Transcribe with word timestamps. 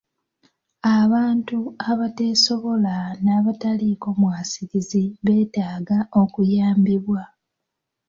Abantu 0.99 1.59
abateesobola 1.91 2.95
n'abataliiko 3.23 4.07
mwasirizi 4.19 5.03
beetaaga 5.25 5.97
okuyambibwa. 6.21 7.21